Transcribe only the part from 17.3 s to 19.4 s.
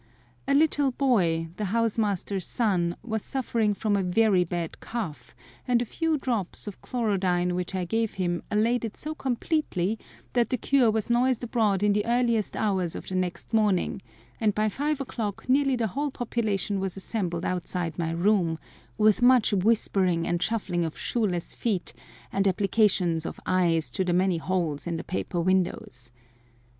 outside my room, with